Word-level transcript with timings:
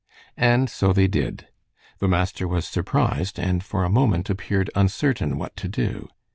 And 0.37 0.67
so 0.67 0.93
they 0.93 1.07
did. 1.07 1.49
The 1.99 2.07
master 2.07 2.47
was 2.47 2.67
surprised, 2.67 3.37
and 3.37 3.63
for 3.63 3.83
a 3.83 3.89
moment 3.91 4.31
appeared 4.31 4.71
uncertain 4.73 5.37
what 5.37 5.55
to 5.57 5.67
do. 5.67 6.07